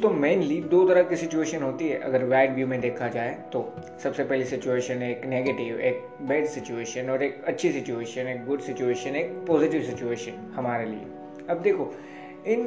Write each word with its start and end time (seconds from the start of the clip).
दोस्तों 0.00 0.18
मेनली 0.18 0.54
दो 0.62 0.78
तरह 0.88 1.02
की 1.02 1.16
सिचुएशन 1.16 1.62
होती 1.62 1.88
है। 1.88 1.98
अगर 2.00 2.24
वाइड 2.24 2.54
व्यू 2.54 2.66
में 2.66 2.80
देखा 2.80 3.08
जाए 3.08 3.32
तो 3.52 3.60
सबसे 4.02 4.24
पहली 4.24 4.44
सिचुएशन 4.44 5.02
एक 5.02 5.24
नेगेटिव 5.26 5.80
एक 5.80 6.04
बैड 6.28 6.46
सिचुएशन 6.48 7.10
और 7.10 7.22
एक 7.22 7.42
अच्छी 7.48 7.72
सिचुएशन 7.72 8.28
एक 8.28 8.44
गुड 8.46 8.60
सिचुएशन 8.60 9.16
एक 9.16 9.34
पॉजिटिव 9.48 9.82
सिचुएशन 9.82 10.38
हमारे 10.54 10.86
लिए। 10.86 11.44
अब 11.50 11.60
देखो, 11.62 11.90
इन 12.46 12.64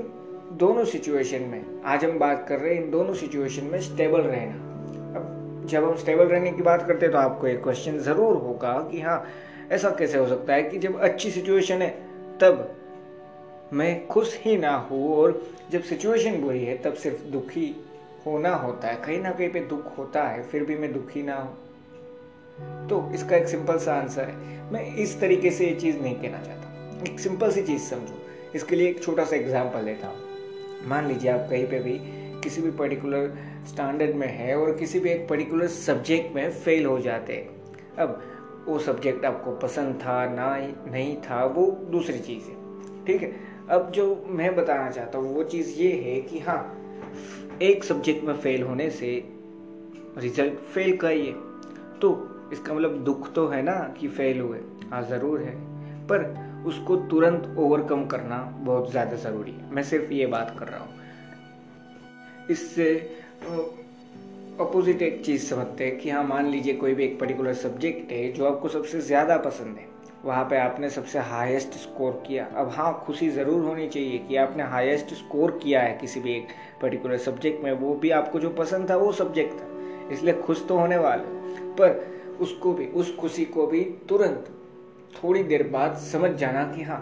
दोनों 0.60 0.86
सिचुएशन 0.86 1.42
में, 1.44 1.64
आज 1.86 2.06
हम 2.06 2.20
बात 2.20 2.46
कर 2.50 2.60
रहे 2.60 2.76
हैं, 2.76 2.84
इन 2.84 2.92
दोनों 2.92 3.14
सिचुएशन 3.16 3.66
में 3.66 3.80
स्टेबल 3.82 4.22
रहना। 4.22 5.18
अब 5.18 5.66
जब 5.70 5.84
हम 5.84 5.96
स्टेबल 5.98 6.26
रहने 6.26 6.52
की 6.52 6.62
बात 6.62 6.88
करते 6.88 7.06
हैं 7.06 7.12
तो 7.14 7.20
आपको 7.20 7.48
एक 7.48 7.64
क्वेश्चन 7.64 7.98
ज़रूर 8.02 8.38
होगा 8.38 8.74
कि 8.92 9.02
हाँ 9.02 9.24
ऐसा 9.72 9.96
कैसे 10.00 10.18
हो 10.18 10.28
सकता 10.28 10.54
है 10.54 10.64
कि 10.64 10.78
जब 10.80 11.00
अच्छी 11.02 11.32
सिचुएशन 11.32 11.82
है, 11.82 11.90
तब 12.42 12.70
मैं 13.74 14.08
खुश 14.08 14.40
ही 14.42 14.58
ना 14.58 14.76
हूँ 14.76 15.16
और 15.16 15.48
जब 15.72 15.82
सिचुएशन 15.82 16.42
बुरी 16.42 16.66
है, 16.66 16.78
तब 16.78 16.94
सिर्फ़ 16.94 17.24
दुखी 17.24 17.76
होना 18.26 18.56
होता 18.56 18.88
है। 18.88 18.96
कहीं 18.96 19.22
ना 19.22 19.32
कहीं 19.32 19.50
पे 19.50 19.60
दुख 19.60 19.98
होता 19.98 20.24
है, 20.24 20.44
फिर 20.44 20.64
भी 20.64 20.76
मैं 20.76 20.94
दुखी 20.94 21.24
ना 21.24 21.36
हूँ। 21.36 21.58
तो 22.88 23.12
इसका 23.16 23.36
एक 23.36 23.48
सिंपल 23.48 23.78
सा 23.78 23.94
आंसर 23.94 24.24
है। 24.24 24.72
मैं 24.72 24.96
इस 24.96 25.20
तरीके 25.20 25.52
से 25.52 25.66
ये 25.66 25.76
चीज़ 25.76 26.00
नहीं 26.00 26.16
कहना 26.16 26.44
चाहता। 26.44 27.04
एक 27.12 27.20
सिंपल 27.20 27.52
सी 27.52 27.64
चीज़ 27.64 27.82
समझो। 27.82 28.20
इसके 28.56 28.76
लिए 28.76 28.90
एक 28.90 29.04
छोटा 29.04 29.26
सा 29.26 29.36
एग्ज़ाम्पल 29.36 29.82
देता 29.82 30.08
हूँ। 30.08 30.16
मान 30.88 31.08
लीजिए 31.08 31.32
आप 31.32 31.48
कहीं 31.50 31.68
पे 31.68 31.80
भी 31.80 32.00
किसी 32.42 32.62
भी 32.62 32.72
पर्टिकुलर 32.72 33.34
स्टैंडर्ड 33.68 34.16
में 34.16 34.28
है 34.28 34.56
और 34.58 34.78
किसी 34.78 35.00
भी 35.00 35.10
एक 35.10 35.28
पर्टिकुलर 35.28 35.68
सब्जेक्ट 35.68 36.36
में 36.36 36.52
फेल 36.52 36.86
हो 36.86 37.00
जाते 37.00 37.34
हैं। 37.34 37.50
अब 37.96 38.24
वो 38.68 38.80
सब्जेक्ट 38.80 39.26
आपको 39.26 39.52
पसंद 39.52 39.96
था, 39.96 40.30
ना, 40.30 40.58
नहीं 40.92 41.18
था, 41.18 41.46
वो 41.46 41.66
दूसरी 41.66 42.20
चीज़ 42.20 42.44
है। 42.44 42.64
ठीक 43.06 43.22
है? 43.22 43.53
अब 43.70 43.92
जो 43.92 44.26
मैं 44.30 44.56
बताना 44.56 44.90
चाहता 44.92 45.18
हूँ, 45.18 45.34
वो 45.36 45.44
चीज़ 45.44 45.70
ये 45.74 45.92
है 45.96 46.20
कि 46.22 46.40
हाँ 46.40 47.60
एक 47.62 47.84
सब्जेक्ट 47.84 48.24
में 48.24 48.34
फेल 48.34 48.64
होने 48.64 48.90
से 48.90 49.12
रिज़ल्ट 50.18 50.54
फेल 50.74 50.96
का 50.98 51.10
ही 51.10 51.26
है 51.26 51.34
तो 52.00 52.10
इसका 52.54 52.74
मतलब 52.74 53.04
दुख 53.04 53.32
तो 53.34 53.48
है 53.48 53.62
ना 53.62 53.74
कि 54.00 54.08
फेल 54.08 54.40
हुए। 54.40 54.60
हाँ 54.92 55.02
ज़रूर 55.04 55.42
है। 55.42 55.56
पर 56.08 56.26
उसको 56.68 56.96
तुरंत 57.10 57.56
ओवरकम 57.60 58.06
करना 58.06 58.38
बहुत 58.60 58.92
ज़्यादा 58.92 59.16
ज़रूरी 59.16 59.52
है। 59.52 59.72
मैं 59.74 59.84
सिर्फ़ 59.84 60.12
ये 60.14 60.26
बात 60.26 60.56
कर 60.60 60.68
रहा 60.68 60.80
हूँ। 60.80 62.48
इससे 62.52 62.94
अपोजिट 64.60 65.02
एक 65.02 65.24
चीज़ 65.26 65.46
समझते 65.46 65.86
हैं 65.86 65.98
कि 65.98 66.10
हाँ 66.10 66.24
मान 66.24 66.50
लीजिए 66.50 66.74
कोई 66.74 66.94
भी 66.94 67.04
एक 67.04 67.20
पर्टिकुलर 67.20 67.54
सब्जेक्ट 67.54 68.12
है 68.12 68.32
जो 68.32 68.46
आपको 68.46 68.70
सबसे 68.70 69.02
ज़्यादा 69.02 69.38
पसंद 69.38 69.78
है। 69.78 69.88
वहाँ 70.26 70.44
पे 70.44 70.58
आपने 70.58 70.90
सबसे 70.90 71.20
हाईएस्ट 71.20 71.74
स्कोर 71.74 72.12
किया। 72.28 72.46
अब 72.56 72.70
हाँ 72.70 73.04
खुशी 73.06 73.30
ज़रूर 73.30 73.64
होनी 73.64 73.88
चाहिए 73.88 74.18
कि 74.20 74.36
आपने 74.36 74.64
हाईएस्ट 74.64 75.14
स्कोर 75.14 75.52
किया 75.64 75.82
है 75.82 75.98
किसी 75.98 76.20
भी 76.20 76.36
एक 76.36 76.48
पर्टिकुलर 76.82 77.18
सब्जेक्ट 77.18 77.64
में। 77.64 77.72
वो 77.72 77.94
भी 77.96 78.10
आपको 78.12 78.40
जो 78.40 78.50
पसंद 78.50 78.90
था, 78.90 78.96
वो 78.96 79.12
सब्जेक्ट 79.12 79.60
था। 79.60 79.68
इसलिए 80.12 80.34
खुश 80.36 80.66
तो 80.68 80.78
होने 80.78 80.98
वाले 80.98 81.24
पर 81.74 82.38
उसको 82.42 82.74
भी, 82.74 82.86
उस 82.86 83.16
खुशी 83.18 83.46
को 83.46 83.68
भी 83.68 83.84
तुरंत 84.10 84.50
थोड़ी 85.16 85.44
देर 85.44 85.68
बाद 85.68 85.98
समझ 86.02 86.32
जाना 86.32 86.64
कि 86.66 86.84
हाँ 86.84 87.00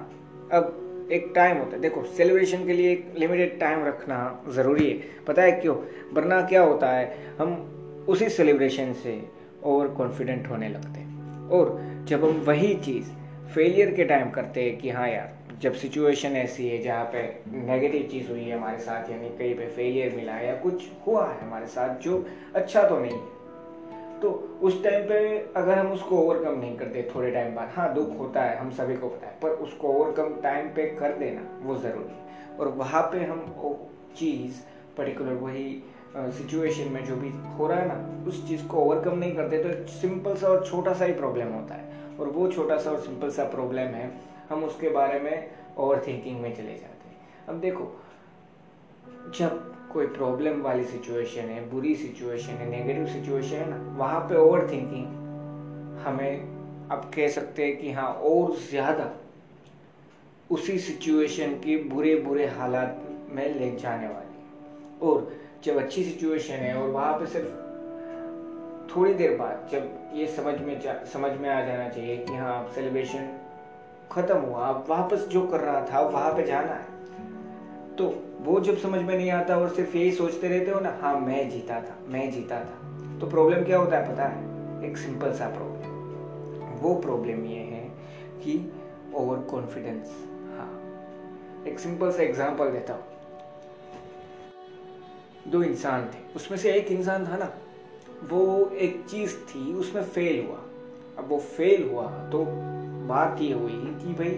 अब 0.54 1.08
एक 1.12 1.32
टाइम 1.36 1.58
होता 1.58 1.76
है। 1.76 1.82
देखो 1.82 2.04
सेलिब्रेशन 2.08 2.66
के 2.66 2.74
लिए 2.74 2.92
एक 2.92 3.14
लिमिटेड 3.18 3.60
टाइम 3.60 3.86
रखना 3.86 4.44
ज़रूरी 4.50 4.90
है। 4.90 5.26
पता 5.28 5.42
है 5.42 5.52
क्यों? 5.52 5.76
वरना 6.14 6.42
क्या 6.42 6.62
होता 6.64 6.90
है, 6.90 7.36
हम 7.40 8.06
उसी 8.10 8.30
सेलिब्रेशन 8.30 8.94
से 8.94 9.22
ओवर 9.64 9.88
कॉन्फिडेंट 9.88 10.50
होने 10.50 10.70
लगते 10.70 11.00
हैं। 11.00 11.11
और 11.52 11.80
जब 12.08 12.24
हम 12.24 12.42
वही 12.48 12.74
चीज़ 12.76 13.10
फेलियर 13.54 13.94
के 13.96 14.04
टाइम 14.04 14.30
करते 14.30 14.64
हैं 14.64 14.78
कि 14.80 14.90
हाँ 14.90 15.08
यार, 15.10 15.34
जब 15.62 15.74
सिचुएशन 15.74 16.36
ऐसी 16.38 16.68
है 16.68 16.82
जहाँ 16.82 17.06
पे 17.06 17.22
नेगेटिव 17.48 18.08
चीज़ 18.12 18.30
हुई 18.30 18.44
है 18.44 18.58
हमारे 18.58 18.80
साथ, 18.80 19.10
यानी 19.10 19.30
कहीं 19.30 19.56
पे 19.56 19.68
फेलियर 19.68 20.16
मिला 20.16 20.34
है 20.34 20.48
या 20.48 20.56
कुछ 20.56 20.88
हुआ 21.08 21.28
है 21.28 21.40
हमारे 21.42 21.68
साथ 21.68 22.00
जो 22.00 22.26
अच्छा 22.56 22.84
तो 22.84 23.00
नहीं 23.00 23.12
है। 23.12 24.20
तो 24.22 24.30
उस 24.62 24.84
टाइम 24.84 25.04
पे 25.04 25.18
अगर 25.56 25.78
हम 25.80 25.92
उसको 25.92 26.18
ओवरकम 26.18 26.60
नहीं 26.60 26.76
करते 26.78 27.08
थोड़े 27.16 27.32
टाइम 27.32 27.56
बाद 27.56 27.70
हाँ 27.76 27.94
दुख 27.94 28.18
होता 28.20 28.44
है, 28.44 28.58
हम 28.58 28.72
सभी 28.72 28.96
को 28.96 29.08
पता 29.08 29.28
है, 29.28 29.38
पर 29.44 29.50
उसको 29.50 29.88
ओवरकम 29.88 30.42
टाइम 30.42 30.68
पे 30.68 30.86
कर 31.00 31.18
देना 31.18 31.48
वो 31.64 31.78
ज़रूरी 31.78 32.14
है। 32.14 32.58
और 32.60 32.68
वहाँ 32.68 33.02
पे 33.02 33.24
हम 33.26 33.46
चीज़ 34.18 34.62
पर्टिकुलर 34.98 35.34
वही 35.34 35.84
सिचुएशन 36.16 36.92
में 36.92 37.04
जो 37.06 37.16
भी 37.16 37.30
हो 37.58 37.68
रहा 37.68 37.80
है 37.80 37.88
ना, 37.88 38.28
उस 38.30 38.48
चीज़ 38.48 38.66
को 38.68 38.78
ओवरकम 38.78 39.18
नहीं 39.18 39.36
करते 39.36 39.64
तो 39.64 39.70
एक 39.70 39.88
सिंपल 39.90 40.36
सा 40.36 40.48
और 40.48 40.66
छोटा 40.66 40.94
सा 40.94 41.06
ही 41.06 41.14
प्रॉब्लम 41.14 41.54
होता 41.54 41.76
है। 41.76 42.18
और 42.20 42.28
वो 42.28 42.48
छोटा 42.52 42.78
सा 42.78 42.92
और 42.92 43.00
सिंपल 43.00 43.30
सा 43.30 43.44
प्रॉब्लम 43.50 43.94
है, 43.96 44.12
हम 44.50 44.64
उसके 44.64 44.90
बारे 44.90 45.20
में 45.20 45.50
ओवर 45.78 46.04
थिंकिंग 46.08 46.40
में 46.42 46.54
चले 46.56 46.74
जाते 46.74 47.10
हैं। 47.10 47.46
अब 47.50 47.60
देखो, 47.62 47.92
जब 49.38 49.74
कोई 49.94 50.06
प्रॉब्लम 50.08 50.62
वाली 50.62 50.84
सिचुएशन 50.84 51.42
है, 51.42 51.70
बुरी 51.70 51.96
सिचुएशन 51.96 52.54
है 52.54 52.70
नेगेटिव 52.70 53.08
सिचुएशन 53.08 53.56
है 53.56 53.70
ना, 53.70 53.98
वहाँ 53.98 54.20
पे 54.20 54.36
ओवर 54.36 54.68
थिंकिंग 54.72 55.20
हमें 56.06 56.88
अब 56.92 57.12
कह 57.16 57.28
सकते 57.30 57.66
हैं 57.66 57.78
कि 57.78 57.92
हाँ 57.92 58.14
और 58.14 58.56
ज़्यादा 58.70 59.10
उसी 60.50 60.78
सिचुएशन 60.80 61.54
के 61.56 61.76
बुरे 61.90 62.16
बुरे 62.16 62.48
हालात 62.50 63.04
में 63.30 63.60
ले 63.60 63.70
जाने 63.72 64.08
वाली 64.08 65.00
और 65.02 65.41
जब 65.66 65.78
अच्छी 65.78 66.04
सिचुएशन 66.04 66.54
है 66.56 66.74
और 66.76 66.90
वहाँ 66.90 67.14
पे 67.20 67.26
सिर्फ़ 67.26 67.50
थोड़ी 68.90 69.14
देर 69.14 69.36
बाद 69.38 69.68
जब 69.72 70.12
ये 70.14 70.28
समझ 70.28 70.60
में 70.60 70.80
समझ 71.14 71.32
में 71.32 71.50
आ 71.50 71.60
जाना 71.66 71.88
चाहिए 71.90 72.18
कि 72.18 72.36
हाँ 72.36 72.58
अब 72.60 72.72
सेलिब्रेशन 72.72 73.30
खत्म 74.12 74.38
हुआ, 74.38 74.68
अब 74.68 74.86
वापस 74.90 75.28
जो 75.28 75.46
कर 75.48 75.60
रहा 75.60 75.86
था 75.92 76.02
वहाँ 76.02 76.34
पे 76.36 76.46
जाना 76.48 76.74
है। 76.74 77.96
तो 77.98 78.14
वो 78.42 78.60
जब 78.60 78.78
समझ 78.78 79.02
में 79.02 79.16
नहीं 79.16 79.30
आता 79.32 79.58
और 79.58 79.70
सिर्फ़ 79.70 79.96
यही 79.98 80.12
सोचते 80.12 80.48
रहते 80.48 80.72
हो 80.72 80.80
ना 80.80 80.98
हाँ 81.02 81.20
मैं 81.20 81.50
जीता 81.50 81.80
था, 81.82 81.96
मैं 82.08 82.32
जीता 82.32 82.60
था। 82.60 83.20
तो 83.20 83.28
प्रॉब्लम 83.30 83.64
क्या 83.66 83.78
होता 83.78 83.98
है 83.98 84.12
पता 84.12 84.24
है? 84.24 84.90
एक 84.90 84.98
सिंपल 84.98 85.34
सा 85.34 85.48
प्रॉब्लम 85.48 86.80
वो 86.82 86.94
प्रॉब्लम 87.02 87.46
ये 87.46 87.60
है 87.62 87.84
कि 88.44 88.60
ओवर 89.16 89.38
कॉन्फिडेंस 89.50 90.12
हाँ। 90.58 90.70
एक 91.68 91.80
सिंपल 91.80 92.12
सा 92.12 92.24
एग्ज़ाम्पल 92.24 92.72
देता 92.72 92.94
हूँ। 92.94 93.20
दो 95.48 95.64
इंसान 95.64 96.06
थे। 96.06 96.20
उसमें 96.36 96.58
से 96.58 96.74
एक 96.74 96.92
इंसान 96.92 97.26
था 97.28 97.38
ना, 97.38 97.52
वो 98.24 98.72
एक 98.78 99.04
चीज़ 99.10 99.36
थी, 99.46 99.74
उसमें 99.76 100.04
फेल 100.04 100.46
हुआ। 100.48 100.60
अब 101.18 101.30
वो 101.30 101.38
फेल 101.50 101.90
हुआ 101.92 102.06
तो 102.32 102.44
बात 103.08 103.42
ये 103.42 103.54
हुई 103.54 103.72
कि 103.72 104.14
भाई, 104.14 104.36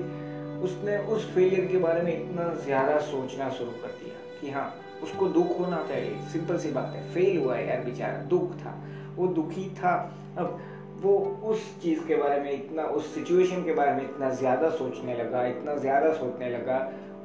उसने 0.64 0.98
उस 1.08 1.30
फेलियर 1.34 1.66
के 1.68 1.78
बारे 1.78 2.02
में 2.02 2.14
इतना 2.14 2.54
ज़्यादा 2.56 3.00
सोचना 3.02 3.50
शुरू 3.50 3.72
कर 3.82 3.98
दिया 4.00 4.40
कि 4.42 4.52
हाँ 4.52 4.74
उसको 5.04 5.28
दुख 5.30 5.60
होना 5.60 5.84
चाहिए 5.88 6.20
सिंपल 6.32 6.58
सी 6.58 6.72
बात 6.72 6.94
है। 6.96 7.10
फेल 7.14 7.38
हुआ 7.38 7.56
है 7.56 7.68
यार 7.68 7.84
बेचारा, 7.84 8.22
दुख 8.26 8.54
था, 8.56 8.76
वो 9.16 9.28
दुखी 9.30 9.70
था। 9.76 9.94
अब 10.38 10.60
वो 11.02 11.18
उस 11.46 11.60
चीज़ 11.82 12.00
के 12.08 12.16
बारे 12.16 12.40
में 12.42 12.52
इतना, 12.54 12.84
उस 12.84 13.14
सिचुएशन 13.16 13.64
के 13.64 13.74
बारे 13.74 13.94
में 13.94 14.04
इतना 14.04 14.30
ज़्यादा 14.32 14.70
सोचने 14.70 15.16
लगा, 15.16 15.46
इतना 15.46 15.76
ज़्यादा 15.76 16.14
सोचने 16.14 16.50
लगा 16.50 16.78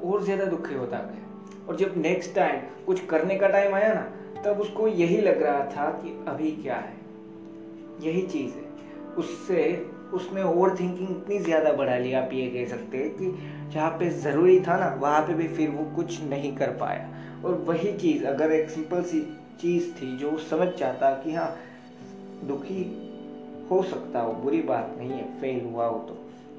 और 0.05 0.23
ज़्यादा 0.23 0.45
दुखी 0.45 0.75
होता 0.75 0.97
गया। 0.97 1.27
और 1.67 1.75
जब 1.75 1.93
नेक्स्ट 1.97 2.35
टाइम 2.35 2.85
कुछ 2.85 3.05
करने 3.05 3.35
का 3.35 3.47
टाइम 3.47 3.73
आया 3.73 3.93
ना, 3.93 4.11
तब 4.41 4.59
उसको 4.59 4.87
यही 4.87 5.21
लग 5.21 5.41
रहा 5.41 5.63
था 5.63 5.89
कि 5.89 6.25
अभी 6.27 6.51
क्या 6.51 6.75
है। 6.75 6.93
यही 8.01 8.21
चीज़ 8.21 8.51
है। 8.51 8.69
उससे, 9.17 9.85
उसने 10.13 10.43
ओवर 10.43 10.69
थिंकिंग 10.69 11.09
इतनी 11.09 11.39
ज़्यादा 11.39 11.73
बढ़ा 11.73 11.97
ली, 11.97 12.13
आप 12.13 12.29
ये 12.33 12.47
कह 12.47 12.65
सकते 12.65 12.97
हैं 12.97 13.09
कि 13.09 13.39
जहाँ 13.73 13.89
पे 13.89 14.09
ज़रूरी 14.09 14.59
था 14.59 14.77
ना, 14.77 14.97
वहाँ 14.99 15.21
पे 15.21 15.33
भी 15.33 15.47
फिर 15.47 15.69
वो 15.69 15.95
कुछ 15.95 16.21
नहीं 16.21 16.55
कर 16.55 16.69
पाया। 16.69 17.09
और 17.45 17.53
वही 17.53 17.93
चीज़, 17.97 18.25
अगर 18.25 18.51
एक 18.51 18.69
सिंपल 18.69 19.03
सी 19.03 19.21
चीज़ 19.61 19.91
थी 19.91 20.17
जो 20.17 20.37
समझ 20.37 20.67
जाता 20.67 21.11
कि 21.11 21.33
हाँ 21.33 21.55
दुखी 22.43 23.05
हो 23.71 23.83
सकता 23.83 24.19
हो, 24.19 24.33
बुरी 24.33 24.61
बात 24.61 24.95
नहीं 24.97 25.11
है 25.11 25.41
फेल 25.41 25.73
हुआ 25.73 25.85
हो 25.85 25.99
तो। 25.99 26.13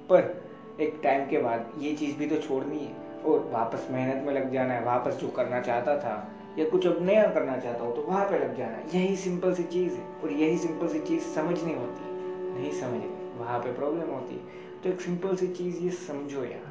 पर 0.09 0.50
एक 0.81 1.01
टाइम 1.03 1.29
के 1.29 1.39
बाद 1.39 1.73
ये 1.79 1.95
चीज़ 1.95 2.17
भी 2.17 2.27
तो 2.27 2.37
छोड़नी 2.37 2.79
है। 2.79 3.09
और 3.23 3.51
वापस 3.53 3.89
मेहनत 3.91 4.27
में 4.27 4.33
लग 4.35 4.53
जाना 4.53 4.75
है, 4.75 4.85
वापस 4.85 5.15
जो 5.15 5.29
करना 5.29 5.61
चाहता 5.61 5.97
था, 5.99 6.33
या 6.59 6.69
कुछ 6.69 6.87
अब 6.87 7.03
नया 7.03 7.27
करना 7.27 7.57
चाहता 7.57 7.85
हो 7.85 7.93
तो 7.93 8.03
वहाँ 8.03 8.25
पे 8.29 8.39
लग 8.39 8.57
जाना 8.57 8.77
है। 8.77 8.85
यही 8.95 9.17
सिंपल 9.17 9.55
सी 9.55 9.63
चीज़ 9.63 9.93
है 9.93 10.05
और 10.25 10.33
यही 10.33 10.59
सिंपल 10.59 10.89
सी 10.89 10.99
चीज़ 10.99 11.23
समझनी 11.23 11.75
होती। 11.75 12.11
नहीं 12.55 12.73
समझ 12.73 13.01
वहाँ 13.41 13.59
पे 13.59 13.73
प्रॉब्लम 13.73 14.11
होती 14.11 14.35
है। 14.35 14.41
तो 14.83 14.89
एक 14.89 15.01
सिंपल 15.01 15.37
सी 15.37 15.47
चीज़ 15.47 15.79
ये 15.79 15.91
समझो 15.91 16.45
यार। 16.45 16.69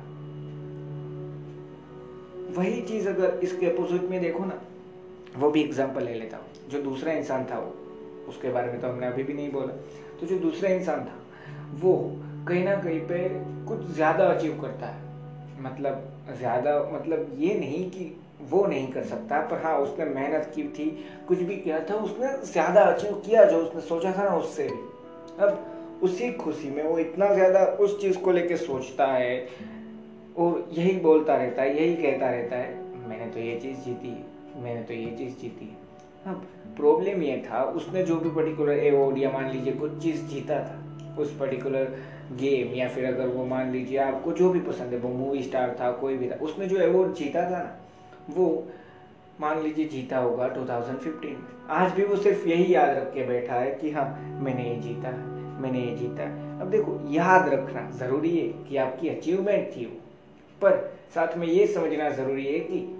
वही 2.58 2.82
चीज़ 2.82 3.10
अगर 3.10 3.40
इसके 3.44 3.66
अपोजिट 3.66 4.02
में 4.02 4.22
देखो 4.22 4.46
ना, 4.46 4.62
वो 5.38 5.52
भी 5.52 5.62
एग्ज़ाम्पल 5.62 6.04
ले 6.04 6.14
लेता 6.14 6.38
हूँ। 6.38 6.70
जो 6.70 6.82
दूसरा 6.82 7.14
इंसान 7.14 7.46
था 7.46 7.60
वो, 7.60 7.74
उसके 8.28 8.50
बारे 8.50 8.72
में 8.72 8.82
तो 8.82 8.88
हमने 8.88 9.08
अभी 9.08 9.24
भी 9.24 9.34
नहीं 9.34 9.52
बोला। 9.52 9.74
तो 10.20 10.28
जो 10.28 10.40
दूसरा 10.40 10.70
इंसान 10.70 11.06
था, 11.06 11.20
वो 11.74 12.22
कहीं 12.50 12.64
ना 12.66 12.76
कहीं 12.76 13.00
पे 13.08 13.18
कुछ 13.68 13.86
ज़्यादा 13.96 14.26
अचीव 14.26 14.60
करता 14.62 14.86
है। 14.86 15.08
मतलब 15.62 16.36
ज़्यादा 16.38 16.74
मतलब 16.94 17.36
ये 17.40 17.54
नहीं 17.56 17.84
कि 17.92 18.16
वो 18.42 18.66
नहीं 18.66 18.88
कर 18.88 19.04
सकता, 19.06 19.40
पर 19.42 19.62
हाँ 19.64 19.76
उसने 19.78 20.06
मेहनत 20.06 20.52
की 20.56 20.64
थी, 20.70 20.86
कुछ 21.28 21.40
भी 21.40 21.56
किया 21.56 21.80
था, 21.80 21.96
उसने 21.96 22.32
ज़्यादा 22.52 22.82
अचीव 22.84 23.14
किया 23.26 23.44
जो 23.46 23.58
उसने 23.58 23.82
सोचा 23.82 24.12
था 24.12 24.24
ना, 24.24 24.36
उससे 24.36 24.64
भी। 24.64 25.44
अब 25.44 26.00
उसी 26.04 26.32
खुशी 26.34 26.70
में 26.70 26.84
वो 26.84 26.98
इतना 27.00 27.34
ज़्यादा 27.34 27.66
उस 27.80 28.00
चीज़ 28.02 28.18
को 28.18 28.32
लेके 28.32 28.58
सोचता 28.58 29.06
है 29.06 29.48
और 30.38 30.70
यही 30.74 31.00
बोलता 31.00 31.36
रहता 31.36 31.62
है, 31.62 31.76
यही 31.78 31.96
कहता 31.96 32.30
रहता 32.30 32.56
है, 32.56 33.08
मैंने 33.10 33.32
तो 33.32 33.40
ये 33.40 33.60
चीज़ 33.60 33.78
जीती, 33.80 34.16
मैंने 34.62 34.82
तो 34.84 34.94
ये 34.94 35.16
चीज़ 35.18 35.36
जीती। 35.42 35.76
अब 36.28 36.46
प्रॉब्लम 36.78 37.22
ये 37.24 37.38
था, 37.48 37.64
उसने 37.64 38.04
जो 38.04 38.16
भी 38.16 38.30
पर्टिकुलर 38.30 39.18
या 39.18 39.32
मान 39.32 39.50
लीजिए 39.52 39.74
कुछ 39.74 40.02
चीज़ 40.02 40.26
जीता 40.26 40.60
था, 40.60 40.78
उस 41.22 41.36
पर्टिकुलर 41.40 41.96
गेम 42.38 42.76
या 42.76 42.90
फिर 42.90 43.06
अगर 43.06 43.28
वो 43.28 43.46
मान 43.46 43.72
लीजिए 43.72 43.98
आपको 43.98 44.32
जो 44.32 44.50
भी 44.50 44.60
पसंद 44.60 44.94
है, 44.94 45.00
वो 45.00 45.10
मूवी 45.10 45.44
स्टार 45.44 45.78
था, 45.80 45.92
कोई 45.92 46.18
भी 46.18 46.30
था, 46.30 46.36
उसमें 46.36 46.70
जो 46.70 46.78
अवार्ड 46.78 47.14
जीता 47.14 47.46
था 47.46 47.50
ना, 47.50 47.78
वो 48.30 48.68
मान 49.42 49.62
लीजिए 49.62 49.86
जीता 49.86 50.18
होगा 50.18 50.48
2015 50.50 51.32
में। 51.32 51.68
आज 51.70 51.92
भी 51.92 52.04
वो 52.04 52.16
सिर्फ़ 52.16 52.48
यही 52.48 52.76
याद 52.76 52.90
रख 52.90 53.14
के 53.14 53.24
बैठा 53.24 53.54
है 53.54 53.72
कि 53.76 53.92
हाँ 53.92 54.40
मैंने 54.42 54.70
ये 54.70 54.76
जीता 54.76 55.12
मैंने 55.62 55.80
ये 55.80 55.96
जीता 55.96 56.24
अब 56.62 56.70
देखो, 56.70 57.08
याद 57.12 57.50
रखना 57.50 57.92
ज़रूरी 57.98 58.38
है 58.38 58.48
कि 58.48 58.78
आपकी 58.78 59.10
अचीवमेंट 59.10 59.78
थी 59.78 59.86
वो। 59.86 60.02
पर 60.62 60.94
साथ 61.16 61.38
में 61.38 61.48
ये 61.48 61.68
समझना 61.68 62.10
ज़रूरी 62.10 62.46
है 62.46 62.60
कि 62.60 62.96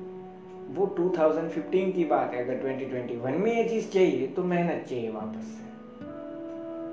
वो 0.70 0.86
2015 0.86 1.92
की 1.92 2.06
बात 2.06 2.34
है, 2.34 2.44
अगर 2.44 2.56
2021 2.56 3.38
में 3.38 3.64
ये 3.64 3.70
चीज़ 3.70 3.90
चाहिए 3.90 4.28
तो 4.28 4.44
मेहनत 4.44 4.86
चाहिए 4.90 5.12
वापस 5.12 5.44
से। 5.44 6.06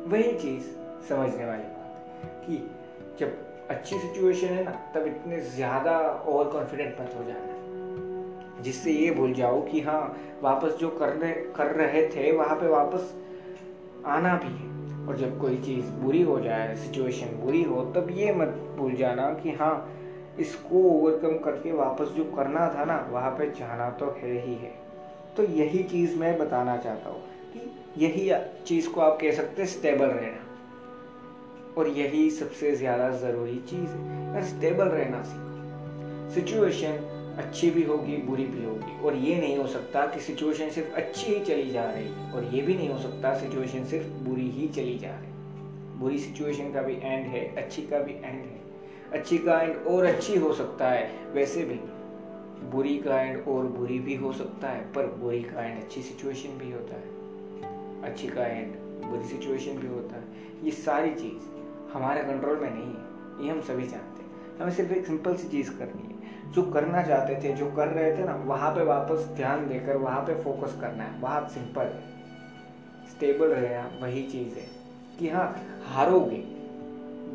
वही 0.08 0.38
चीज़ 0.38 0.62
समझने 1.08 1.44
वाली। 1.44 1.75
कि 2.24 2.70
जब 3.20 3.38
अच्छी 3.70 3.98
सिचुएशन 3.98 4.46
है 4.46 4.64
ना, 4.64 4.70
तब 4.70 5.06
इतने 5.06 5.40
ज़्यादा 5.40 6.24
ओवर 6.26 6.44
कॉन्फिडेंट 6.44 7.00
मत 7.00 7.14
हो 7.18 7.24
जाना। 7.24 8.62
जिससे 8.62 8.92
ये 8.92 9.10
भूल 9.10 9.32
जाओ 9.32 9.62
कि 9.62 9.80
हाँ 9.80 10.16
वापस 10.42 10.72
जो 10.72 10.88
करने 10.88 11.32
कर 11.32 11.66
रहे 11.66 12.08
थे, 12.08 12.32
वहाँ 12.32 12.56
पे 12.56 12.68
वापस 12.68 13.14
आना 14.06 14.34
भी 14.34 14.48
है। 14.48 14.76
और 15.06 15.16
जब 15.16 15.40
कोई 15.40 15.56
चीज़ 15.56 15.90
बुरी 15.90 16.22
हो 16.22 16.40
जाए 16.40 16.76
सिचुएशन 16.76 17.26
बुरी 17.26 17.62
हो, 17.62 17.82
तब 17.82 18.08
ये 18.10 18.32
मत 18.32 18.48
भूल 18.76 18.94
जाना 18.94 19.30
कि 19.34 19.50
हाँ 19.50 19.92
इसको 20.38 20.82
ओवरकम 20.82 21.38
करके 21.38 21.72
वापस 21.72 22.08
जो 22.08 22.24
करना 22.24 22.74
था 22.74 22.84
ना, 22.84 23.08
वहाँ 23.10 23.30
पे 23.30 23.50
जाना 23.50 23.90
तो 23.90 24.06
है 24.22 24.46
ही 24.46 24.54
है। 24.54 24.72
तो 25.36 25.42
यही 25.42 25.82
चीज़ 25.82 26.16
मैं 26.16 26.38
बताना 26.38 26.76
चाहता 26.76 27.10
हूँ 27.10 27.22
कि 27.52 27.76
यही 28.04 28.32
चीज़ 28.66 28.88
को 28.90 29.00
आप 29.00 29.18
कह 29.20 29.32
सकते 29.32 29.62
हैं 29.62 29.68
स्टेबल 29.68 30.06
रहना। 30.06 30.45
और 31.78 31.88
यही 31.88 32.30
सबसे 32.30 32.76
ज़्यादा 32.76 33.10
ज़रूरी 33.10 33.56
चीज़ 33.56 33.90
है। 33.90 34.44
स्टेबल 34.44 34.84
रहना 34.84 35.22
सीखो। 35.22 35.46
सिचुएशन 36.34 37.12
अच्छी 37.38 37.70
भी 37.70 37.82
होगी, 37.82 38.16
बुरी 38.16 38.44
भी 38.44 38.64
होगी। 38.64 39.04
और 39.04 39.14
ये 39.14 39.36
नहीं 39.36 39.58
हो 39.58 39.66
सकता 39.66 40.06
कि 40.06 40.20
सिचुएशन 40.20 40.70
सिर्फ़ 40.70 40.94
अच्छी 40.94 41.34
ही 41.34 41.44
चली 41.44 41.70
जा 41.70 41.90
रही 41.90 42.04
है। 42.04 42.32
और 42.32 42.44
ये 42.44 42.62
भी 42.62 42.74
नहीं 42.74 42.88
हो 42.88 42.98
सकता 42.98 43.34
सिचुएशन 43.34 43.84
सिर्फ़ 43.84 44.06
बुरी 44.06 44.50
ही 44.50 44.68
चली 44.68 44.98
जा 44.98 45.10
रही 45.10 45.26
है। 45.26 45.36
बुरी 45.98 46.18
सिचुएशन 46.18 46.72
का 46.72 46.82
भी 46.82 46.92
एंड 46.92 47.26
है, 47.26 47.56
अच्छी 47.56 47.82
का 47.82 47.98
भी 47.98 48.12
एंड 48.12 48.44
है। 48.44 48.60
अच्छी 49.12 49.38
का 49.38 49.60
एंड 49.60 49.86
और 49.86 50.04
अच्छी 50.04 50.36
हो 50.36 50.52
सकता 50.52 50.88
है, 50.90 51.10
वैसे 51.32 51.64
भी। 51.64 51.80
बुरी 52.70 52.98
का 52.98 53.20
एंड 53.20 53.48
और 53.48 53.66
बुरी 53.66 53.98
भी 53.98 54.14
हो 54.14 54.32
सकता 54.32 54.68
है, 54.68 54.92
पर 54.92 55.06
बुरी 55.06 55.42
का 55.42 55.64
एंड 55.64 55.82
अच्छी 55.82 56.02
सिचुएशन 56.02 56.48
भी 56.48 56.72
होता 56.72 56.94
है। 56.94 57.16
अच्छी 58.02 58.28
का 58.28 58.46
एंड 58.46 58.74
बुरी 59.04 59.28
सिचुएशन 59.28 59.72
भी 59.72 59.86
होता 59.86 60.16
है। 60.16 60.24
ये 60.64 60.70
सारी 60.70 61.10
चीज़। 61.10 61.56
हमारे 61.96 62.22
कंट्रोल 62.22 62.56
में 62.56 62.70
नहीं 62.70 62.94
है। 62.94 63.44
ये 63.44 63.52
हम 63.52 63.60
सभी 63.60 63.86
जानते 63.86 64.22
हैं। 64.22 64.58
हमें 64.58 64.72
सिर्फ़ 64.72 64.92
एक 64.92 65.06
सिंपल 65.06 65.36
सी 65.36 65.48
चीज़ 65.48 65.70
करनी 65.70 66.02
है। 66.02 66.52
जो 66.52 66.62
करना 66.62 67.02
चाहते 67.02 67.34
थे, 67.34 67.52
जो 67.52 67.72
कर 67.72 67.88
रहे 67.88 68.16
थे 68.16 68.24
ना, 68.24 68.34
वहाँ 68.34 68.70
पे 68.70 68.84
वापस 68.84 69.24
ध्यान 69.36 69.68
देकर, 69.68 69.96
वहाँ 69.96 70.20
पे 70.22 70.42
फोकस 70.42 70.78
करना 70.80 71.04
है। 71.04 71.20
बहुत 71.20 71.52
सिंपल 71.52 71.82
है। 71.82 72.00
स्टेबल 73.10 73.46
रहना 73.46 73.90
वही 74.02 74.22
चीज़ 74.22 74.58
है। 74.58 74.66
कि 75.18 75.28
हाँ 75.28 75.56
हारोगे, 75.86 76.36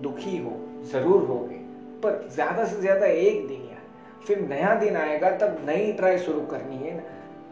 दुखी 0.02 0.38
हो, 0.38 0.84
ज़रूर 0.84 1.28
होगे, 1.28 1.56
पर 2.04 2.30
ज़्यादा 2.34 2.66
से 2.66 2.82
ज़्यादा 2.82 3.06
एक 3.06 3.48
दिन 3.48 3.62
यार। 3.62 3.82
फिर 4.28 4.40
नया 4.40 4.76
दिन 4.76 4.96
आएगा, 4.96 5.32
तब 5.32 5.58
नई 5.66 5.94
ट्राई 5.94 6.18
शुरू 6.18 6.42
करनी 6.42 6.76
है 6.76 6.98
ना। 6.98 7.04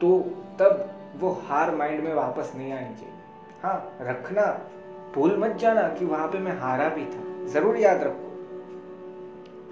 तो 0.02 0.20
तब 0.60 0.90
वो 1.16 1.30
हार 1.30 1.76
माइंड 1.76 2.04
में 2.04 2.14
वापस 2.14 2.52
नहीं 2.56 2.74
आनी 2.74 2.96
चाहिए। 2.96 3.16
हाँ 3.64 3.98
रखना। 4.02 4.60
भूल 5.20 5.36
मत 5.38 5.56
जाना 5.62 5.82
कि 5.94 6.06
वहाँ 6.06 6.28
पे 6.28 6.40
मैं 6.40 6.52
हारा 6.60 6.88
भी 6.90 7.06
था। 7.06 7.48
ज़रूर 7.54 7.78
याद 7.78 8.04
रखो। 8.04 8.28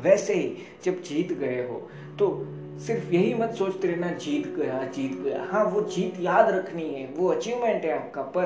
वैसे 0.04 0.34
ही 0.34 0.58
जब 0.84 1.02
जीत 1.02 1.32
गए 1.34 1.62
हो 1.68 1.78
तो 2.20 2.28
सिर्फ़ 2.80 3.14
यही 3.14 3.34
मत 3.34 3.54
सोचते 3.54 3.88
रहना, 3.88 4.12
जीत 4.14 4.48
गया 4.48 4.84
जीत 4.96 5.14
गया। 5.22 5.44
हाँ 5.44 5.64
वो 5.66 5.82
जीत 5.86 6.20
याद 6.20 6.50
रखनी 6.50 6.84
है, 6.84 7.06
वो 7.08 7.28
अचीवमेंट 7.28 7.86
है 7.86 7.94
आपका, 7.98 8.22
पर 8.22 8.46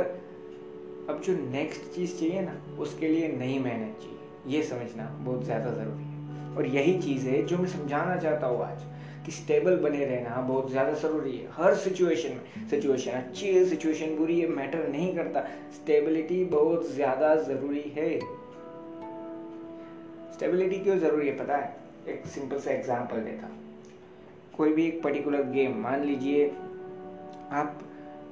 अब 1.09 1.21
जो 1.21 1.33
नेक्स्ट 1.51 1.91
चीज़ 1.95 2.15
चाहिए 2.19 2.41
ना, 2.41 2.53
उसके 2.79 3.07
लिए 3.07 3.27
नई 3.29 3.57
मेहनत 3.59 3.97
चाहिए। 4.01 4.57
ये 4.57 4.63
समझना 4.63 5.09
बहुत 5.21 5.43
ज़्यादा 5.45 5.71
ज़रूरी 5.71 6.03
है। 6.03 6.55
और 6.57 6.65
यही 6.67 6.99
चीज़ 7.01 7.27
है 7.27 7.41
जो 7.45 7.57
मैं 7.57 7.67
समझाना 7.69 8.15
चाहता 8.15 8.47
हूँ 8.47 8.63
आज। 8.63 8.79
कि 9.25 9.31
स्टेबल 9.31 9.75
बने 9.79 10.05
रहना 10.05 10.41
बहुत 10.41 10.69
ज़्यादा 10.71 10.93
ज़रूरी 10.93 11.31
है। 11.31 11.47
हर 11.53 11.75
सिचुएशन 11.77 12.29
में 12.29 12.67
सिचुएशन 12.69 13.11
अच्छी 13.13 13.47
है 13.47 13.65
सिचुएशन 13.65 14.15
बुरी 14.17 14.39
है 14.39 14.47
मैटर 14.49 14.87
नहीं 14.87 15.13
करता। 15.15 15.41
स्टेबिलिटी 15.73 16.43
बहुत 16.47 16.89
ज़्यादा 16.91 17.35
ज़रूरी 17.43 17.83
है। 17.97 18.09
स्टेबिलिटी 20.33 20.77
क्यों 20.77 20.97
ज़रूरी 20.99 21.27
है 21.27 21.37
पता 21.37 21.57
है? 21.57 21.75
एक 22.09 22.25
सिंपल 22.27 22.59
सा 22.59 22.71
एग्जांपल 22.71 23.21
देता 23.21 23.49
कोई 24.57 24.73
भी 24.73 24.85
एक 24.87 25.01
पर्टिकुलर 25.03 25.43
गेम 25.51 25.77
मान 25.81 26.03
लीजिए 26.03 26.47
आप 27.53 27.79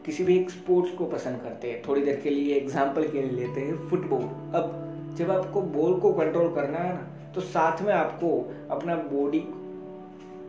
किसी 0.05 0.23
भी 0.23 0.37
एक 0.37 0.49
स्पोर्ट्स 0.49 0.91
को 0.97 1.05
पसंद 1.05 1.41
करते 1.43 1.71
हैं, 1.71 1.81
थोड़ी 1.87 2.01
देर 2.01 2.19
के 2.23 2.29
लिए 2.29 2.55
एग्ज़ाम्पल 2.55 3.07
के 3.07 3.21
लिए 3.21 3.31
लेते 3.31 3.61
हैं 3.61 3.89
फुटबॉल 3.89 4.23
अब 4.55 5.15
जब 5.17 5.31
आपको 5.31 5.61
बॉल 5.73 5.99
को 5.99 6.13
कंट्रोल 6.13 6.53
करना 6.55 6.77
है 6.77 6.93
ना 6.93 7.31
तो 7.35 7.41
साथ 7.43 7.81
में 7.81 7.93
आपको 7.93 8.29
अपना 8.71 8.95
बॉडी 9.11 9.39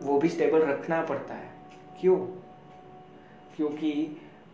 वो 0.03 0.19
भी 0.19 0.29
स्टेबल 0.29 0.63
रखना 0.63 1.01
पड़ता 1.03 1.35
है। 1.35 1.49
क्यों? 2.01 2.17
क्योंकि 3.57 3.93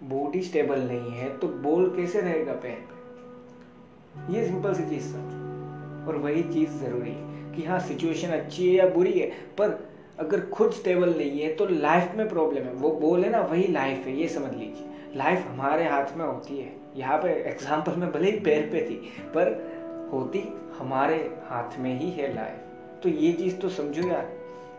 बॉडी 0.05 0.43
स्टेबल 0.43 0.81
नहीं 0.81 1.11
है 1.11 1.29
तो 1.39 1.49
बोल 1.49 1.89
कैसे 1.97 2.21
रहेगा 2.21 2.53
पैर 2.53 2.79
पे? 2.81 4.33
ये 4.33 4.47
सिंपल 4.47 4.75
सी 4.75 4.89
चीज़ 4.91 5.13
समझो 5.13 6.09
और 6.09 6.17
वही 6.17 6.43
चीज़ 6.45 6.71
ज़रूरी 6.79 7.11
है 7.11 7.55
कि 7.55 7.65
हाँ 7.65 7.79
सिचुएशन 7.81 8.29
अच्छी 8.29 8.69
है 8.69 8.75
या 8.75 8.89
बुरी 8.89 9.13
है, 9.13 9.27
पर 9.59 9.79
अगर 10.19 10.41
खुद 10.47 10.73
स्टेबल 10.73 11.15
नहीं 11.17 11.41
है 11.41 11.55
तो 11.55 11.67
लाइफ 11.67 12.13
में 12.17 12.29
प्रॉब्लम 12.29 12.63
है। 12.63 12.73
वो 12.73 12.91
बोल 12.91 13.25
है 13.25 13.31
ना, 13.31 13.41
वही 13.43 13.67
लाइफ 13.69 14.07
है, 14.07 14.17
ये 14.17 14.29
समझ 14.29 14.53
लीजिए। 14.53 15.17
लाइफ 15.17 15.47
हमारे 15.49 15.89
हाथ 15.89 16.17
में 16.17 16.25
होती 16.25 16.59
है। 16.59 16.73
यहाँ 16.97 17.19
पे 17.19 17.29
एग्ज़ाम्पल 17.51 17.97
में 17.97 18.11
भले 18.13 18.31
ही 18.31 18.39
पैर 18.41 18.69
पे 18.73 18.81
थी, 18.81 18.97
पर 19.35 20.09
होती 20.13 20.43
हमारे 20.79 21.17
हाथ 21.45 21.79
में 21.79 21.99
ही 22.01 22.11
है 22.11 22.35
लाइफ 22.35 23.03
तो 23.03 23.09
ये 23.09 23.33
चीज़ 23.33 23.57
तो 23.57 23.69
समझो 23.69 24.09
यार 24.09 24.31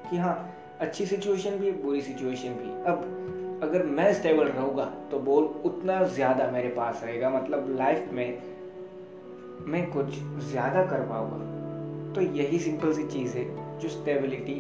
कि 0.09 0.17
हाँ 0.17 0.35
अच्छी 0.81 1.05
सिचुएशन 1.05 1.57
भी, 1.57 1.71
बुरी 1.73 2.01
सिचुएशन 2.01 2.53
भी। 2.53 2.69
अब 2.89 3.59
अगर 3.63 3.83
मैं 3.85 4.13
स्टेबल 4.13 4.47
रहूँगा 4.47 4.83
तो 5.11 5.19
बोल 5.19 5.43
उतना 5.65 6.03
ज़्यादा 6.05 6.49
मेरे 6.51 6.69
पास 6.69 7.01
रहेगा। 7.03 7.29
मतलब 7.29 7.75
लाइफ 7.77 8.09
में, 8.13 8.37
मैं 9.67 9.85
कुछ 9.91 10.19
ज़्यादा 10.49 10.85
कर 10.85 11.01
पाऊँगा। 11.07 11.45
तो 12.15 12.21
यही 12.33 12.59
सिंपल 12.59 12.93
सी 12.93 13.03
चीज़ 13.07 13.37
है, 13.37 13.45
जो 13.79 13.89
स्टेबिलिटी 13.89 14.55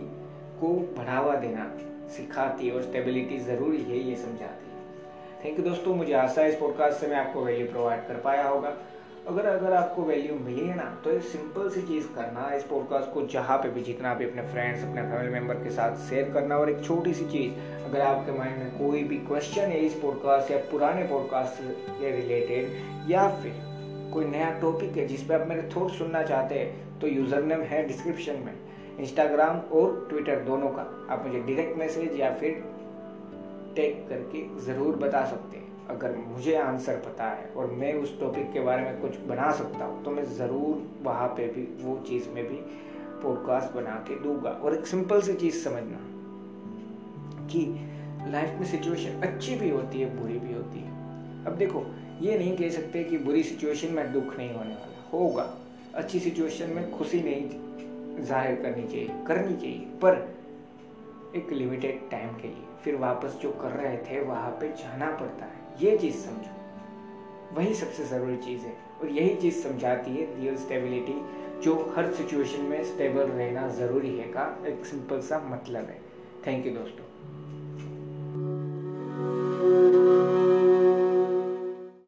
को 0.59 0.73
बढ़ावा 0.97 1.35
देना 1.35 1.71
सिखाती 2.07 2.67
है, 2.67 2.73
और 2.73 2.81
स्टेबिलिटी 2.81 3.37
ज़रूरी 3.39 3.81
है, 3.83 3.97
ये 3.99 4.15
समझाती 4.15 4.71
है। 4.71 5.45
थैंक 5.45 5.59
यू 5.59 5.65
दोस्तों, 5.65 5.95
मुझे 5.95 6.13
आशा 6.13 6.41
है 6.41 6.49
इस 6.49 6.55
पॉडकास्ट 6.55 6.99
से 6.99 7.07
मैं 7.07 7.17
आपको 7.17 7.41
वैल्यू 7.41 7.67
प्रोवाइड 7.67 8.07
कर 8.07 8.19
पाया 8.19 8.47
होगा। 8.47 8.75
अगर 9.27 9.45
अगर 9.45 9.73
आपको 9.73 10.03
वैल्यू 10.03 10.35
मिली 10.35 10.65
है 10.67 10.75
ना 10.75 10.83
तो 11.03 11.11
ये 11.11 11.19
सिंपल 11.21 11.69
सी 11.69 11.81
चीज़ 11.81 12.05
करना 12.15 12.49
इस 12.55 12.63
पॉडकास्ट 12.63 13.11
को 13.13 13.25
जहाँ 13.27 13.57
पे 13.57 13.69
भी, 13.69 13.81
जितना 13.81 14.13
भी 14.13 14.25
अपने 14.25 14.41
फ्रेंड्स 14.51 14.83
अपने 14.83 15.01
फैमिली 15.01 15.29
मेंबर 15.29 15.55
के 15.63 15.69
साथ 15.69 15.97
शेयर 16.09 16.31
करना 16.33 16.57
और 16.57 16.69
एक 16.69 16.83
छोटी 16.85 17.13
सी 17.13 17.25
चीज़, 17.25 17.53
अगर 17.85 18.01
आपके 18.01 18.37
माइंड 18.37 18.57
में 18.57 18.77
कोई 18.77 19.03
भी 19.03 19.17
क्वेश्चन 19.27 19.61
है 19.61 19.79
इस 19.79 19.93
पॉडकास्ट 19.93 20.51
या 20.51 20.57
पुराने 20.71 21.03
पॉडकास्ट 21.07 21.61
के 21.91 22.11
रिलेटेड 22.11 23.11
या 23.11 23.27
फिर 23.41 23.59
कोई 24.13 24.25
नया 24.25 24.49
टॉपिक 24.61 24.97
है 24.97 25.07
जिस 25.07 25.23
पे 25.23 25.33
आप 25.33 25.47
मेरे 25.47 25.69
थॉट 25.75 25.91
सुनना 25.91 26.23
चाहते 26.23 26.59
हैं 26.59 26.99
तो 26.99 27.07
यूज़र 27.07 27.43
नेम 27.43 27.61
है 27.63 27.85
डिस्क्रिप्शन 27.87 28.43
में। 28.45 28.53
इंस्टाग्राम 28.99 29.59
और 29.79 30.05
ट्विटर 30.09 30.43
दोनों 30.43 30.69
का 30.69 30.89
आप 31.13 31.25
मुझे 31.25 31.39
डायरेक्ट 31.39 31.77
मैसेज 31.79 32.19
या 32.19 32.33
फिर 32.35 32.63
टैग 33.75 34.07
करके 34.09 34.47
ज़रूर 34.65 34.95
बता 34.97 35.25
सकते 35.25 35.57
हैं। 35.57 35.66
अगर 35.89 36.15
मुझे 36.17 36.55
आंसर 36.55 36.95
पता 36.97 37.25
है 37.25 37.49
और 37.49 37.71
मैं 37.71 37.93
उस 37.93 38.19
टॉपिक 38.19 38.51
के 38.53 38.59
बारे 38.59 38.81
में 38.81 38.99
कुछ 39.01 39.17
बना 39.19 39.51
सकता 39.51 39.85
हूँ 39.85 40.03
तो 40.03 40.11
मैं 40.11 40.23
ज़रूर 40.35 40.83
वहाँ 41.03 41.27
पे 41.27 41.47
भी 41.47 41.63
वो 41.83 41.97
चीज़ 42.07 42.29
में 42.29 42.43
भी 42.47 42.55
पॉडकास्ट 43.23 43.73
बना 43.73 43.95
के 44.07 44.19
दूँगा। 44.19 44.49
और 44.49 44.75
एक 44.75 44.87
सिंपल 44.87 45.21
सी 45.21 45.33
चीज़ 45.33 45.63
समझना 45.63 45.99
कि 47.47 47.61
लाइफ 48.31 48.59
में 48.59 48.65
सिचुएशन 48.65 49.21
अच्छी 49.21 49.55
भी 49.55 49.69
होती 49.69 50.01
है, 50.01 50.15
बुरी 50.17 50.39
भी 50.39 50.53
होती 50.53 50.79
है। 50.79 51.45
अब 51.45 51.55
देखो, 51.57 51.85
ये 52.21 52.37
नहीं 52.37 52.57
कह 52.57 52.69
सकते 52.69 53.03
कि 53.03 53.17
बुरी 53.17 53.43
सिचुएशन 53.43 53.93
में 53.93 54.11
दुख 54.13 54.37
नहीं 54.37 54.53
होने 54.53 54.69
वाला। 54.69 55.09
होगा। 55.13 55.49
अच्छी 55.95 56.19
सिचुएशन 56.19 56.69
में 56.69 56.91
खुशी 56.91 57.21
नहीं 57.21 58.23
ज़ाहिर 58.25 58.61
करनी 58.61 58.87
चाहिए 58.87 59.23
करनी 59.27 59.55
चाहिए। 59.55 59.79
पर 60.01 60.35
एक 61.35 61.51
लिमिटेड 61.51 62.09
टाइम 62.11 62.29
के 62.29 62.47
लिए, 62.47 62.63
फिर 62.83 62.95
वापस 62.95 63.39
जो 63.41 63.51
कर 63.51 63.71
रहे 63.71 63.97
थे, 63.97 64.21
वहाँ 64.21 64.51
पे 64.51 64.69
जाना 64.73 65.11
पड़ता 65.11 65.45
है। 65.45 65.65
ये 65.81 65.97
चीज़ 65.97 66.15
समझो। 66.15 66.51
वही 67.55 67.73
सबसे 67.73 68.05
ज़रूरी 68.05 68.37
चीज़ 68.37 68.61
है। 68.61 68.77
और 69.01 69.09
यही 69.09 69.35
चीज़ 69.35 69.67
समझाती 69.67 70.11
है 70.11 70.41
रियल 70.41 70.57
स्टेबिलिटी 70.57 71.21
जो 71.61 71.93
हर 71.97 72.13
सिचुएशन 72.13 72.61
में 72.61 72.83
स्टेबल 72.83 73.21
रहना 73.21 73.67
ज़रूरी 73.67 74.17
है 74.17 74.27
का। 74.27 74.63
एक 74.67 74.85
सिंपल 74.85 75.21
सा 75.21 75.39
मतलब 75.39 75.85
है। 75.85 76.01
थैंक 76.47 76.65
यू 76.65 76.73
दोस्तों। 76.73 77.06